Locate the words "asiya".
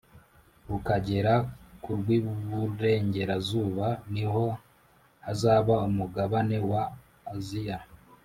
7.35-7.77